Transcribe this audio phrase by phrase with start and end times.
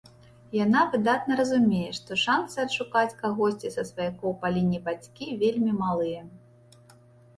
[0.59, 6.21] Яна выдатна разумее, што шанцы адшукаць кагосьці са сваякоў па лініі бацькі вельмі малыя.